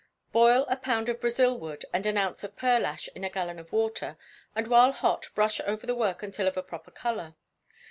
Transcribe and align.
Boil 0.31 0.65
a 0.67 0.77
pound 0.77 1.09
of 1.09 1.21
Brazil 1.21 1.59
wood 1.59 1.85
and 1.93 2.07
an 2.07 2.17
ounce 2.17 2.43
of 2.43 2.55
pearlash 2.55 3.07
in 3.09 3.23
a 3.23 3.29
gallon 3.29 3.59
of 3.59 3.71
water, 3.71 4.17
and 4.55 4.65
while 4.65 4.91
hot 4.91 5.27
brush 5.35 5.61
over 5.67 5.85
the 5.85 5.93
work 5.93 6.23
until 6.23 6.47
of 6.47 6.57
a 6.57 6.63
proper 6.63 6.89
colour. 6.89 7.35